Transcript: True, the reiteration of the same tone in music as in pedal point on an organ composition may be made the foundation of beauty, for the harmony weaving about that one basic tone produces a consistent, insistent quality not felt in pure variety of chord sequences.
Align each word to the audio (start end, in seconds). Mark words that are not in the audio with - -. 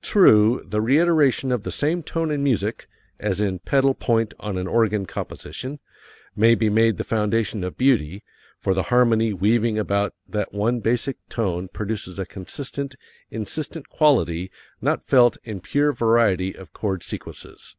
True, 0.00 0.62
the 0.66 0.80
reiteration 0.80 1.52
of 1.52 1.62
the 1.62 1.70
same 1.70 2.02
tone 2.02 2.30
in 2.30 2.42
music 2.42 2.88
as 3.20 3.42
in 3.42 3.58
pedal 3.58 3.92
point 3.92 4.32
on 4.40 4.56
an 4.56 4.66
organ 4.66 5.04
composition 5.04 5.80
may 6.34 6.54
be 6.54 6.70
made 6.70 6.96
the 6.96 7.04
foundation 7.04 7.62
of 7.62 7.76
beauty, 7.76 8.24
for 8.58 8.72
the 8.72 8.84
harmony 8.84 9.34
weaving 9.34 9.78
about 9.78 10.14
that 10.26 10.54
one 10.54 10.80
basic 10.80 11.18
tone 11.28 11.68
produces 11.68 12.18
a 12.18 12.24
consistent, 12.24 12.94
insistent 13.30 13.90
quality 13.90 14.50
not 14.80 15.04
felt 15.04 15.36
in 15.44 15.60
pure 15.60 15.92
variety 15.92 16.54
of 16.56 16.72
chord 16.72 17.02
sequences. 17.02 17.76